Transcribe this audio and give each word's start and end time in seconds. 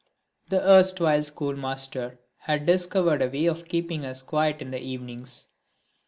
This 0.49 0.63
erstwhile 0.63 1.23
schoolmaster 1.23 2.17
had 2.37 2.65
discovered 2.65 3.21
a 3.21 3.29
way 3.29 3.45
of 3.45 3.67
keeping 3.67 4.03
us 4.03 4.23
quiet 4.23 4.59
in 4.59 4.71
the 4.71 4.81
evenings. 4.81 5.47